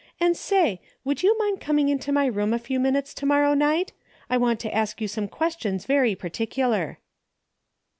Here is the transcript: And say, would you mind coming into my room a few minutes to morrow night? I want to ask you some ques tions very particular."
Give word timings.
And 0.19 0.35
say, 0.35 0.81
would 1.03 1.21
you 1.21 1.37
mind 1.37 1.61
coming 1.61 1.87
into 1.87 2.11
my 2.11 2.25
room 2.25 2.55
a 2.55 2.57
few 2.57 2.79
minutes 2.79 3.13
to 3.13 3.25
morrow 3.27 3.53
night? 3.53 3.93
I 4.31 4.35
want 4.37 4.59
to 4.61 4.73
ask 4.73 4.99
you 4.99 5.07
some 5.07 5.27
ques 5.27 5.55
tions 5.59 5.85
very 5.85 6.15
particular." 6.15 6.97